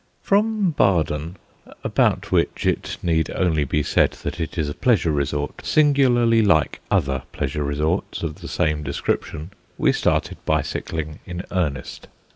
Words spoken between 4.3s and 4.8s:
it is a